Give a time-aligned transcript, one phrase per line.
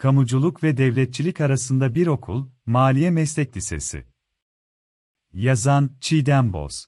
[0.00, 4.04] Kamuculuk ve devletçilik arasında bir okul, Maliye Meslek Lisesi.
[5.32, 6.86] Yazan, Çiğdem Boz.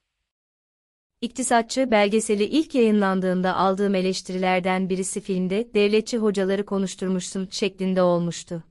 [1.21, 8.64] İktisatçı belgeseli ilk yayınlandığında aldığım eleştirilerden birisi filmde devletçi hocaları konuşturmuşsun şeklinde olmuştu.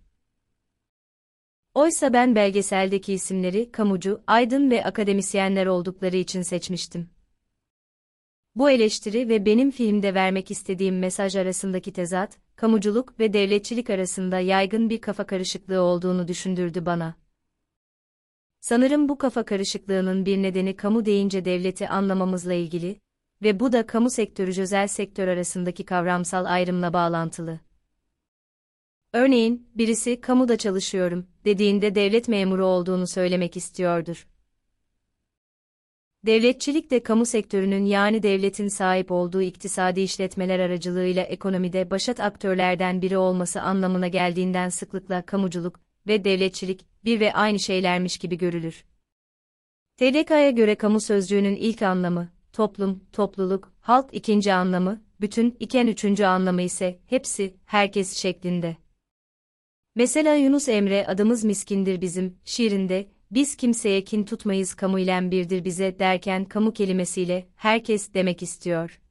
[1.73, 7.10] Oysa ben belgeseldeki isimleri kamucu, aydın ve akademisyenler oldukları için seçmiştim.
[8.55, 14.89] Bu eleştiri ve benim filmde vermek istediğim mesaj arasındaki tezat, kamuculuk ve devletçilik arasında yaygın
[14.89, 17.15] bir kafa karışıklığı olduğunu düşündürdü bana.
[18.60, 23.00] Sanırım bu kafa karışıklığının bir nedeni kamu deyince devleti anlamamızla ilgili
[23.41, 27.60] ve bu da kamu sektörü özel sektör arasındaki kavramsal ayrımla bağlantılı.
[29.13, 34.27] Örneğin, birisi kamuda çalışıyorum dediğinde devlet memuru olduğunu söylemek istiyordur.
[36.25, 43.17] Devletçilik de kamu sektörünün yani devletin sahip olduğu iktisadi işletmeler aracılığıyla ekonomide başat aktörlerden biri
[43.17, 48.86] olması anlamına geldiğinden sıklıkla kamuculuk ve devletçilik bir ve aynı şeylermiş gibi görülür.
[49.97, 56.61] TDK'ya göre kamu sözcüğünün ilk anlamı, toplum, topluluk, halk ikinci anlamı, bütün iken üçüncü anlamı
[56.61, 58.78] ise hepsi, herkes şeklinde.
[59.95, 65.99] Mesela Yunus Emre adımız miskindir bizim şiirinde biz kimseye kin tutmayız kamu ile birdir bize
[65.99, 69.01] derken kamu kelimesiyle herkes demek istiyor.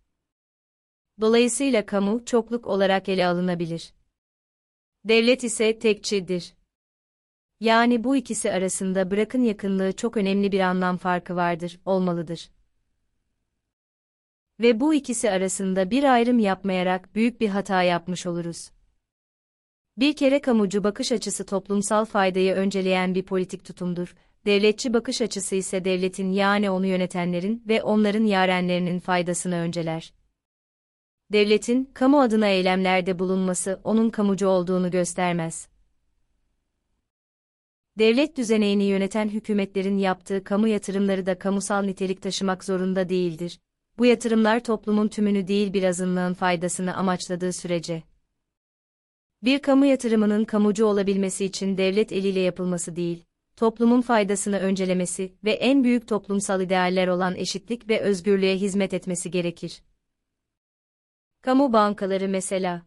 [1.20, 3.92] Dolayısıyla kamu çokluk olarak ele alınabilir.
[5.04, 6.54] Devlet ise tekçidir.
[7.60, 12.50] Yani bu ikisi arasında bırakın yakınlığı çok önemli bir anlam farkı vardır, olmalıdır.
[14.60, 18.70] Ve bu ikisi arasında bir ayrım yapmayarak büyük bir hata yapmış oluruz.
[19.96, 24.14] Bir kere kamucu bakış açısı toplumsal faydayı önceleyen bir politik tutumdur.
[24.46, 30.12] Devletçi bakış açısı ise devletin yani onu yönetenlerin ve onların yarenlerinin faydasını önceler.
[31.33, 35.68] Devletin kamu adına eylemlerde bulunması onun kamucu olduğunu göstermez.
[37.98, 43.61] Devlet düzenini yöneten hükümetlerin yaptığı kamu yatırımları da kamusal nitelik taşımak zorunda değildir.
[43.98, 48.09] Bu yatırımlar toplumun tümünü değil bir azınlığın faydasını amaçladığı sürece.
[49.42, 53.24] Bir kamu yatırımının kamucu olabilmesi için devlet eliyle yapılması değil,
[53.56, 59.83] toplumun faydasını öncelemesi ve en büyük toplumsal idealler olan eşitlik ve özgürlüğe hizmet etmesi gerekir.
[61.42, 62.83] Kamu bankaları mesela.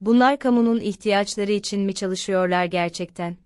[0.00, 3.36] Bunlar kamunun ihtiyaçları için mi çalışıyorlar gerçekten?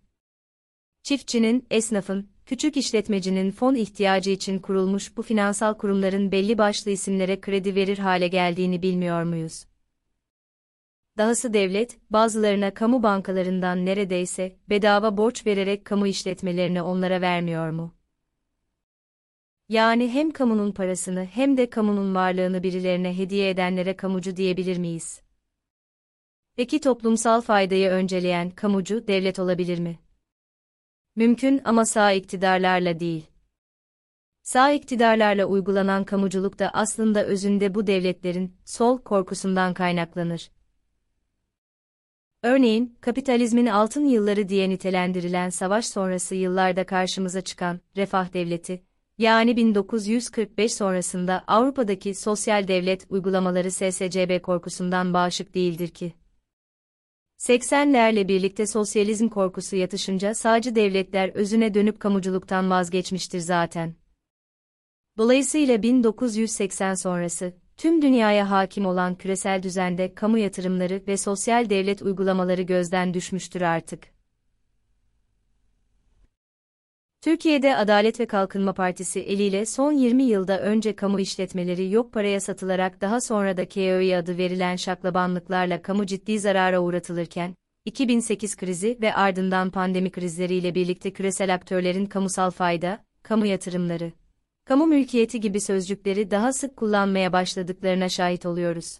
[1.02, 7.74] Çiftçinin, esnafın, küçük işletmecinin fon ihtiyacı için kurulmuş bu finansal kurumların belli başlı isimlere kredi
[7.74, 9.69] verir hale geldiğini bilmiyor muyuz?
[11.20, 17.94] Dahası devlet, bazılarına kamu bankalarından neredeyse bedava borç vererek kamu işletmelerini onlara vermiyor mu?
[19.68, 25.20] Yani hem kamunun parasını hem de kamunun varlığını birilerine hediye edenlere kamucu diyebilir miyiz?
[26.56, 29.98] Peki toplumsal faydayı önceleyen kamucu devlet olabilir mi?
[31.16, 33.26] Mümkün ama sağ iktidarlarla değil.
[34.42, 40.50] Sağ iktidarlarla uygulanan kamuculuk da aslında özünde bu devletlerin sol korkusundan kaynaklanır.
[42.42, 48.82] Örneğin, kapitalizmin altın yılları diye nitelendirilen savaş sonrası yıllarda karşımıza çıkan refah devleti,
[49.18, 56.12] yani 1945 sonrasında Avrupa'daki sosyal devlet uygulamaları SSCB korkusundan bağışık değildir ki.
[57.38, 63.94] 80'lerle birlikte sosyalizm korkusu yatışınca sağcı devletler özüne dönüp kamuculuktan vazgeçmiştir zaten.
[65.18, 72.62] Dolayısıyla 1980 sonrası, tüm dünyaya hakim olan küresel düzende kamu yatırımları ve sosyal devlet uygulamaları
[72.62, 74.08] gözden düşmüştür artık.
[77.20, 83.00] Türkiye'de Adalet ve Kalkınma Partisi eliyle son 20 yılda önce kamu işletmeleri yok paraya satılarak
[83.00, 87.54] daha sonra da KOİ adı verilen şaklabanlıklarla kamu ciddi zarara uğratılırken,
[87.84, 94.12] 2008 krizi ve ardından pandemi krizleriyle birlikte küresel aktörlerin kamusal fayda, kamu yatırımları,
[94.70, 98.98] kamu mülkiyeti gibi sözcükleri daha sık kullanmaya başladıklarına şahit oluyoruz.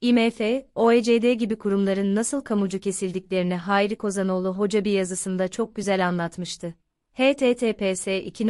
[0.00, 0.40] IMF,
[0.74, 6.74] OECD gibi kurumların nasıl kamucu kesildiklerini Hayri Kozanoğlu Hoca bir yazısında çok güzel anlatmıştı.
[7.12, 8.46] https 2.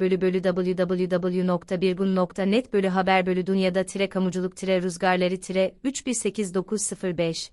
[0.00, 7.52] bölü bölü www.birgun.net bölü haber bölü dünyada tire kamuculuk tire rüzgarları tire 318905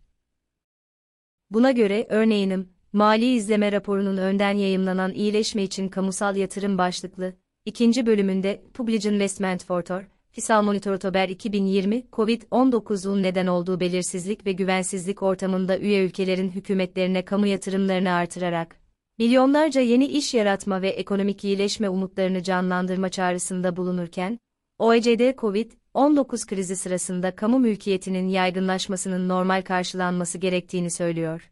[1.50, 7.34] Buna göre örneğinim, Mali İzleme raporunun önden yayımlanan iyileşme için kamusal yatırım başlıklı,
[7.66, 15.24] ikinci bölümünde Public Investment Fortor, Fiscal Monitor Otober 2020, COVID-19'un neden olduğu belirsizlik ve güvensizlik
[15.24, 18.76] ortamında üye ülkelerin hükümetlerine kamu yatırımlarını artırarak,
[19.18, 24.40] milyonlarca yeni iş yaratma ve ekonomik iyileşme umutlarını canlandırma çağrısında bulunurken,
[24.80, 31.50] OECD COVID-19 krizi sırasında kamu mülkiyetinin yaygınlaşmasının normal karşılanması gerektiğini söylüyor.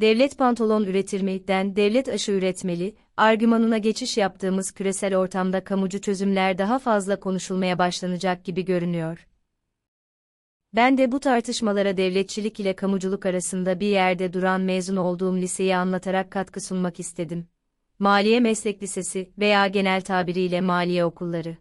[0.00, 6.78] Devlet pantolon üretir mi?den devlet aşı üretmeli, argümanına geçiş yaptığımız küresel ortamda kamucu çözümler daha
[6.78, 9.26] fazla konuşulmaya başlanacak gibi görünüyor.
[10.72, 16.30] Ben de bu tartışmalara devletçilik ile kamuculuk arasında bir yerde duran mezun olduğum liseyi anlatarak
[16.30, 17.46] katkı sunmak istedim.
[17.98, 21.56] Maliye Meslek Lisesi veya genel tabiriyle maliye okulları.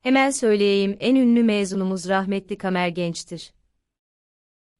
[0.00, 3.52] Hemen söyleyeyim en ünlü mezunumuz rahmetli Kamer Genç'tir.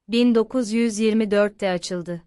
[0.09, 2.23] 1924'te açıldı.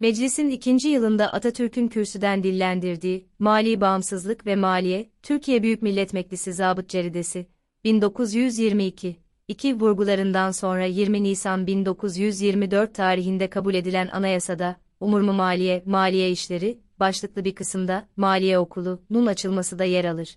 [0.00, 6.88] Meclisin ikinci yılında Atatürk'ün kürsüden dillendirdiği Mali Bağımsızlık ve Maliye, Türkiye Büyük Millet Meclisi Zabıt
[6.88, 7.46] Ceridesi,
[7.84, 9.16] 1922,
[9.48, 17.44] iki vurgularından sonra 20 Nisan 1924 tarihinde kabul edilen anayasada, Umurmu Maliye, Maliye İşleri, başlıklı
[17.44, 20.36] bir kısımda, Maliye Okulu'nun açılması da yer alır.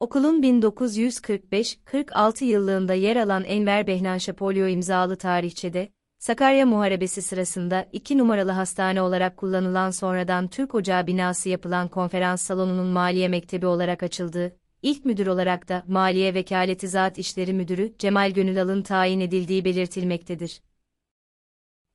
[0.00, 5.88] Okulun 1945-46 yıllığında yer alan Enver Behnan Şapolyo imzalı tarihçede,
[6.18, 12.86] Sakarya Muharebesi sırasında 2 numaralı hastane olarak kullanılan sonradan Türk Ocağı binası yapılan konferans salonunun
[12.86, 18.82] Maliye Mektebi olarak açıldığı, ilk müdür olarak da Maliye Vekaleti Zat İşleri Müdürü Cemal Gönülal'ın
[18.82, 20.62] tayin edildiği belirtilmektedir.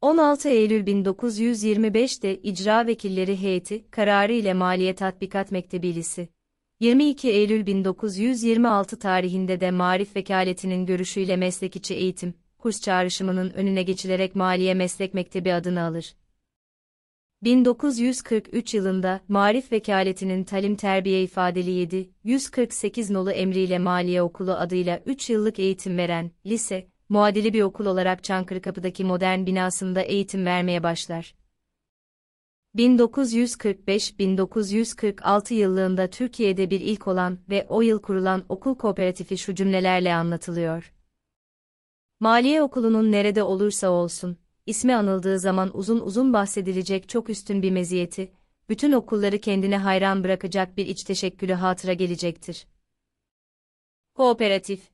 [0.02, 6.30] 16 Eylül 1925'te İcra Vekilleri Heyeti kararı ile Maliye Tatbikat Mektebilisi
[6.82, 14.36] 22 Eylül 1926 tarihinde de Marif Vekaleti'nin görüşüyle meslek içi eğitim, kurs çağrışımının önüne geçilerek
[14.36, 16.16] Maliye Meslek Mektebi adını alır.
[17.44, 25.30] 1943 yılında Marif Vekaleti'nin Talim Terbiye ifadeli 7, 148 nolu emriyle Maliye Okulu adıyla 3
[25.30, 31.41] yıllık eğitim veren, lise, muadili bir okul olarak Çankırı Kapı'daki modern binasında eğitim vermeye başlar.
[32.76, 40.94] 1945-1946 yıllığında Türkiye'de bir ilk olan ve o yıl kurulan okul kooperatifi şu cümlelerle anlatılıyor.
[42.20, 48.32] Maliye okulunun nerede olursa olsun, ismi anıldığı zaman uzun uzun bahsedilecek çok üstün bir meziyeti,
[48.70, 52.68] bütün okulları kendine hayran bırakacak bir iç teşekkülü hatıra gelecektir.
[54.14, 54.92] Kooperatif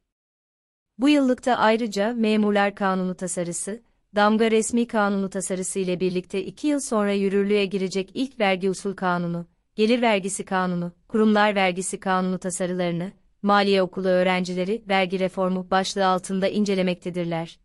[0.97, 3.86] Bu yıllıkta ayrıca Memurlar Kanunu tasarısı,
[4.17, 9.45] damga resmi kanunu tasarısı ile birlikte iki yıl sonra yürürlüğe girecek ilk vergi usul kanunu,
[9.75, 13.11] gelir vergisi kanunu, kurumlar vergisi kanunu tasarılarını,
[13.41, 17.59] Maliye Okulu öğrencileri vergi reformu başlığı altında incelemektedirler.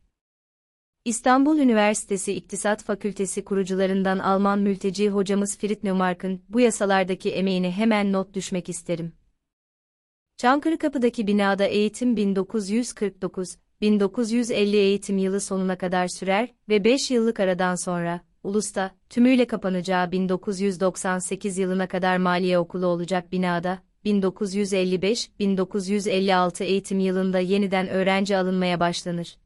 [1.05, 8.35] İstanbul Üniversitesi İktisat Fakültesi kurucularından Alman mülteci hocamız Frit Neumark'ın bu yasalardaki emeğini hemen not
[8.35, 9.13] düşmek isterim.
[10.37, 17.75] Çankırı Kapı'daki binada eğitim 1949, 1950 eğitim yılı sonuna kadar sürer ve 5 yıllık aradan
[17.75, 27.89] sonra, Ulus'ta, tümüyle kapanacağı 1998 yılına kadar maliye okulu olacak binada, 1955-1956 eğitim yılında yeniden
[27.89, 29.37] öğrenci alınmaya başlanır.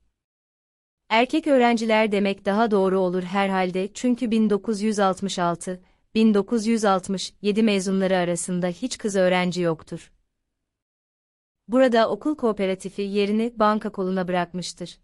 [1.08, 5.80] Erkek öğrenciler demek daha doğru olur herhalde çünkü 1966,
[6.14, 10.10] 1967 mezunları arasında hiç kız öğrenci yoktur.
[11.68, 14.98] Burada okul kooperatifi yerini banka koluna bırakmıştır.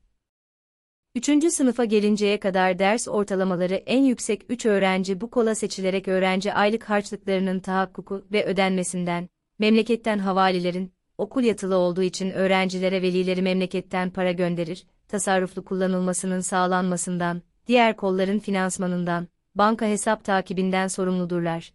[1.14, 6.84] Üçüncü sınıfa gelinceye kadar ders ortalamaları en yüksek 3 öğrenci bu kola seçilerek öğrenci aylık
[6.84, 14.86] harçlıklarının tahakkuku ve ödenmesinden, memleketten havalilerin, okul yatılı olduğu için öğrencilere velileri memleketten para gönderir,
[15.08, 21.72] tasarruflu kullanılmasının sağlanmasından, diğer kolların finansmanından, banka hesap takibinden sorumludurlar.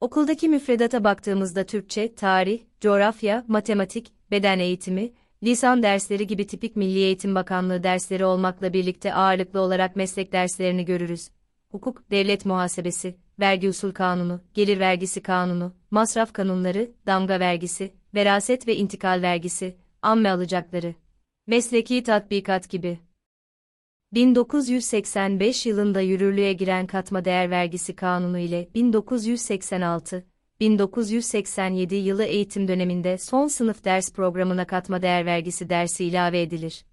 [0.00, 7.34] Okuldaki müfredata baktığımızda Türkçe, tarih, coğrafya, matematik, beden eğitimi, lisan dersleri gibi tipik Milli Eğitim
[7.34, 11.28] Bakanlığı dersleri olmakla birlikte ağırlıklı olarak meslek derslerini görürüz.
[11.70, 18.76] Hukuk, devlet muhasebesi, vergi usul kanunu, gelir vergisi kanunu, masraf kanunları, damga vergisi, veraset ve
[18.76, 20.94] intikal vergisi, amme alacakları,
[21.46, 22.98] mesleki tatbikat gibi.
[24.12, 30.26] 1985 yılında yürürlüğe giren katma değer vergisi kanunu ile 1986
[30.60, 36.84] 1987 yılı eğitim döneminde son sınıf ders programına katma değer vergisi dersi ilave edilir.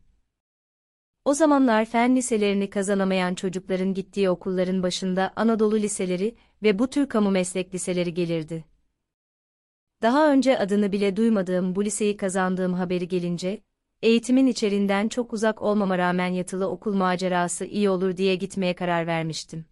[1.26, 7.32] O zamanlar fen liselerini kazanamayan çocukların gittiği okulların başında Anadolu liseleri ve bu tür kamu
[7.32, 8.73] meslek liseleri gelirdi.
[10.04, 13.64] Daha önce adını bile duymadığım bu liseyi kazandığım haberi gelince,
[14.02, 19.66] eğitimin içerinden çok uzak olmama rağmen yatılı okul macerası iyi olur diye gitmeye karar vermiştim.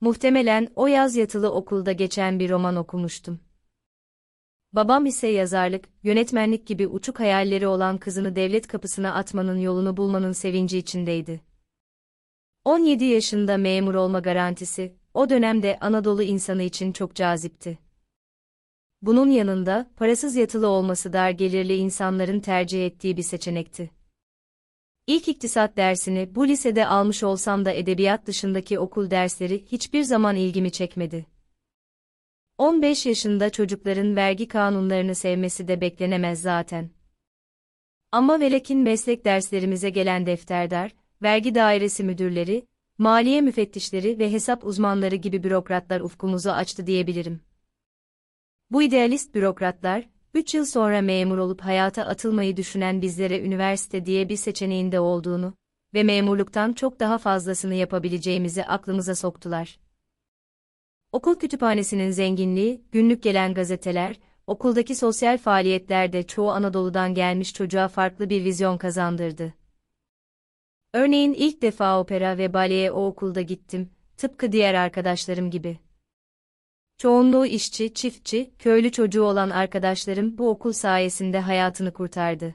[0.00, 3.40] Muhtemelen o yaz yatılı okulda geçen bir roman okumuştum.
[4.72, 10.78] Babam ise yazarlık, yönetmenlik gibi uçuk hayalleri olan kızını devlet kapısına atmanın yolunu bulmanın sevinci
[10.78, 11.40] içindeydi.
[12.64, 17.91] 17 yaşında memur olma garantisi, o dönemde Anadolu insanı için çok cazipti.
[19.02, 23.90] Bunun yanında, parasız yatılı olması dar gelirli insanların tercih ettiği bir seçenekti.
[25.06, 30.70] İlk iktisat dersini bu lisede almış olsam da edebiyat dışındaki okul dersleri hiçbir zaman ilgimi
[30.70, 31.26] çekmedi.
[32.58, 36.90] 15 yaşında çocukların vergi kanunlarını sevmesi de beklenemez zaten.
[38.12, 42.66] Ama velekin meslek derslerimize gelen defterdar, vergi dairesi müdürleri,
[42.98, 47.40] maliye müfettişleri ve hesap uzmanları gibi bürokratlar ufkumuzu açtı diyebilirim.
[48.72, 54.36] Bu idealist bürokratlar, 3 yıl sonra memur olup hayata atılmayı düşünen bizlere üniversite diye bir
[54.36, 55.54] seçeneğinde olduğunu
[55.94, 59.78] ve memurluktan çok daha fazlasını yapabileceğimizi aklımıza soktular.
[61.12, 68.44] Okul kütüphanesinin zenginliği, günlük gelen gazeteler, okuldaki sosyal faaliyetlerde çoğu Anadolu'dan gelmiş çocuğa farklı bir
[68.44, 69.54] vizyon kazandırdı.
[70.94, 75.78] Örneğin ilk defa opera ve baleye o okulda gittim, tıpkı diğer arkadaşlarım gibi.
[76.98, 82.54] Çoğunluğu işçi, çiftçi, köylü çocuğu olan arkadaşlarım bu okul sayesinde hayatını kurtardı.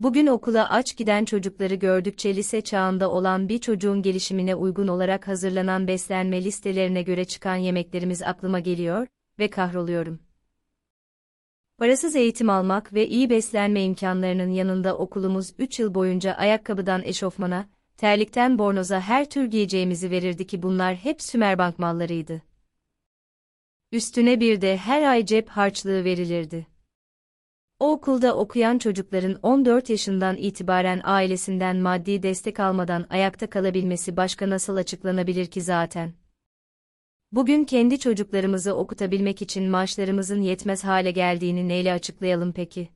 [0.00, 5.88] Bugün okula aç giden çocukları gördükçe lise çağında olan bir çocuğun gelişimine uygun olarak hazırlanan
[5.88, 9.06] beslenme listelerine göre çıkan yemeklerimiz aklıma geliyor
[9.38, 10.20] ve kahroluyorum.
[11.78, 18.58] Parasız eğitim almak ve iyi beslenme imkanlarının yanında okulumuz 3 yıl boyunca ayakkabıdan eşofmana, terlikten
[18.58, 22.49] bornoza her tür giyeceğimizi verirdi ki bunlar hep Sümerbank mallarıydı.
[23.92, 26.66] Üstüne bir de her ay cep harçlığı verilirdi.
[27.78, 34.76] O okulda okuyan çocukların 14 yaşından itibaren ailesinden maddi destek almadan ayakta kalabilmesi başka nasıl
[34.76, 36.12] açıklanabilir ki zaten?
[37.32, 42.88] Bugün kendi çocuklarımızı okutabilmek için maaşlarımızın yetmez hale geldiğini neyle açıklayalım peki?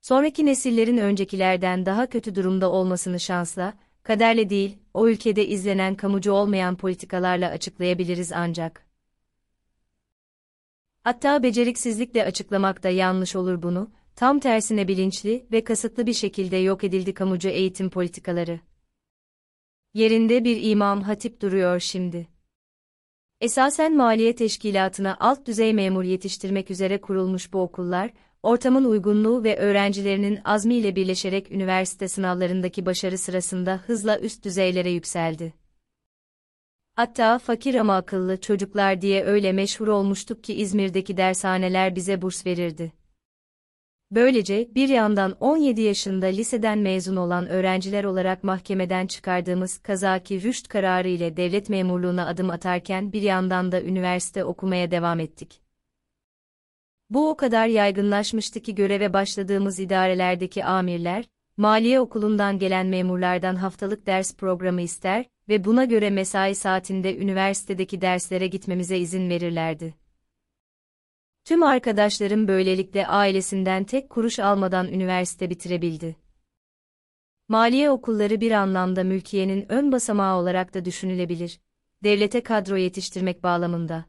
[0.00, 6.76] Sonraki nesillerin öncekilerden daha kötü durumda olmasını şansla, kaderle değil, o ülkede izlenen kamucu olmayan
[6.76, 8.85] politikalarla açıklayabiliriz ancak.
[11.06, 16.84] Hatta beceriksizlikle açıklamak da yanlış olur bunu, tam tersine bilinçli ve kasıtlı bir şekilde yok
[16.84, 18.60] edildi kamucu eğitim politikaları.
[19.94, 22.28] Yerinde bir imam hatip duruyor şimdi.
[23.40, 28.10] Esasen maliye teşkilatına alt düzey memur yetiştirmek üzere kurulmuş bu okullar,
[28.42, 35.65] ortamın uygunluğu ve öğrencilerinin azmiyle birleşerek üniversite sınavlarındaki başarı sırasında hızla üst düzeylere yükseldi.
[36.96, 42.92] Hatta fakir ama akıllı çocuklar diye öyle meşhur olmuştuk ki İzmir'deki dershaneler bize burs verirdi.
[44.10, 51.08] Böylece bir yandan 17 yaşında liseden mezun olan öğrenciler olarak mahkemeden çıkardığımız kazaki rüşt kararı
[51.08, 55.60] ile devlet memurluğuna adım atarken bir yandan da üniversite okumaya devam ettik.
[57.10, 61.24] Bu o kadar yaygınlaşmıştı ki göreve başladığımız idarelerdeki amirler,
[61.56, 68.46] Maliye okulundan gelen memurlardan haftalık ders programı ister, ve buna göre mesai saatinde üniversitedeki derslere
[68.46, 69.94] gitmemize izin verirlerdi.
[71.44, 76.16] Tüm arkadaşlarım böylelikle ailesinden tek kuruş almadan üniversite bitirebildi.
[77.48, 81.60] Maliye okulları bir anlamda mülkiyenin ön basamağı olarak da düşünülebilir.
[82.04, 84.04] Devlete kadro yetiştirmek bağlamında.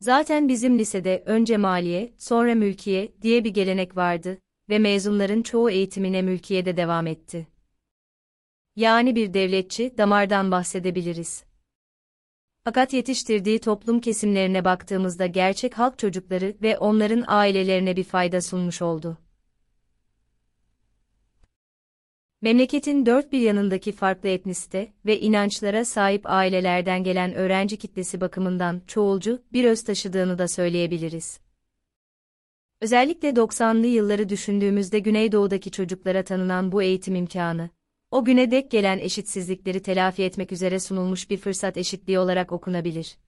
[0.00, 4.38] Zaten bizim lisede önce maliye, sonra mülkiye diye bir gelenek vardı
[4.68, 7.46] ve mezunların çoğu eğitimine mülkiyede devam etti.
[8.76, 11.44] Yani bir devletçi damardan bahsedebiliriz.
[12.64, 19.18] Fakat yetiştirdiği toplum kesimlerine baktığımızda gerçek halk çocukları ve onların ailelerine bir fayda sunmuş oldu.
[22.42, 29.42] Memleketin dört bir yanındaki farklı etnisite ve inançlara sahip ailelerden gelen öğrenci kitlesi bakımından çoğulcu
[29.52, 31.40] bir öz taşıdığını da söyleyebiliriz.
[32.80, 37.70] Özellikle 90'lı yılları düşündüğümüzde Güneydoğu'daki çocuklara tanınan bu eğitim imkanı,
[38.10, 43.18] o güne dek gelen eşitsizlikleri telafi etmek üzere sunulmuş bir fırsat eşitliği olarak okunabilir.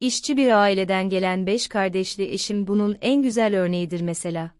[0.00, 4.50] İşçi bir aileden gelen beş kardeşli eşim bunun en güzel örneğidir mesela.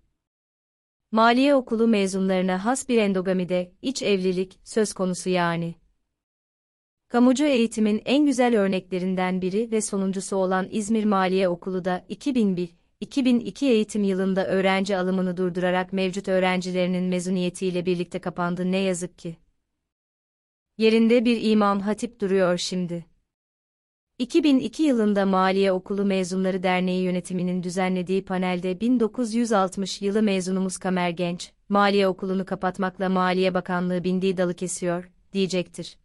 [1.10, 5.74] Maliye okulu mezunlarına has bir endogamide, iç evlilik, söz konusu yani.
[7.08, 12.06] Kamucu eğitimin en güzel örneklerinden biri ve sonuncusu olan İzmir Maliye Okulu da
[13.02, 19.36] 2001-2002 eğitim yılında öğrenci alımını durdurarak mevcut öğrencilerinin mezuniyetiyle birlikte kapandı ne yazık ki.
[20.78, 23.04] Yerinde bir imam hatip duruyor şimdi.
[24.18, 32.08] 2002 yılında Maliye Okulu Mezunları Derneği yönetiminin düzenlediği panelde 1960 yılı mezunumuz Kamer Genç, Maliye
[32.08, 36.01] Okulu'nu kapatmakla Maliye Bakanlığı bindiği dalı kesiyor, diyecektir.